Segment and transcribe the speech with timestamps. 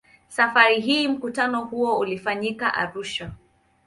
[0.29, 3.31] Safari hii mkutano huo ulifanyika Arusha.